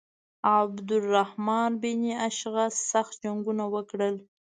[0.53, 4.15] عبدالرحمن بن اشعث سخت جنګونه وکړل.